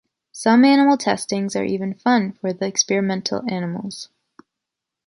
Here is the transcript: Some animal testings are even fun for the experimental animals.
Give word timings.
Some 0.31 0.65
animal 0.65 0.97
testings 0.97 1.55
are 1.55 1.63
even 1.63 1.93
fun 1.93 2.31
for 2.31 2.51
the 2.53 2.65
experimental 2.65 3.43
animals. 3.47 4.09